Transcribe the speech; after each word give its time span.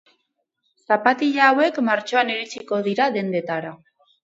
Zapatila 0.89 1.43
hauek 1.51 1.77
martxoan 1.91 2.33
iritsiko 2.39 2.83
dira 2.91 3.13
dendetara. 3.21 3.79